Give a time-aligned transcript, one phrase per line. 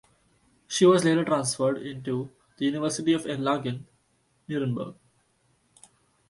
[0.67, 4.95] She was later transferred into the University of Erlangen–Nuremberg.